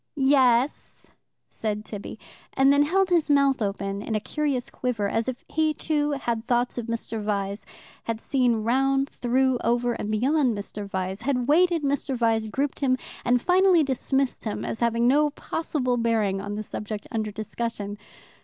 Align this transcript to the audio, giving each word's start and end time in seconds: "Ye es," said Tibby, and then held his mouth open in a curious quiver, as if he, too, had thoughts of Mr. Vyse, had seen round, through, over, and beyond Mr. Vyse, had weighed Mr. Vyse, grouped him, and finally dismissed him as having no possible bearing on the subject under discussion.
"Ye 0.15 0.33
es," 0.33 1.05
said 1.47 1.85
Tibby, 1.85 2.17
and 2.53 2.73
then 2.73 2.81
held 2.81 3.09
his 3.11 3.29
mouth 3.29 3.61
open 3.61 4.01
in 4.01 4.15
a 4.15 4.19
curious 4.19 4.71
quiver, 4.71 5.07
as 5.07 5.27
if 5.27 5.45
he, 5.47 5.75
too, 5.75 6.09
had 6.13 6.47
thoughts 6.47 6.79
of 6.79 6.87
Mr. 6.87 7.23
Vyse, 7.23 7.65
had 8.05 8.19
seen 8.19 8.63
round, 8.63 9.09
through, 9.11 9.59
over, 9.63 9.93
and 9.93 10.09
beyond 10.09 10.57
Mr. 10.57 10.89
Vyse, 10.89 11.21
had 11.21 11.47
weighed 11.47 11.69
Mr. 11.69 12.17
Vyse, 12.17 12.49
grouped 12.49 12.79
him, 12.79 12.97
and 13.23 13.43
finally 13.43 13.83
dismissed 13.83 14.43
him 14.43 14.65
as 14.65 14.79
having 14.79 15.07
no 15.07 15.29
possible 15.29 15.97
bearing 15.97 16.41
on 16.41 16.55
the 16.55 16.63
subject 16.63 17.05
under 17.11 17.29
discussion. 17.29 17.95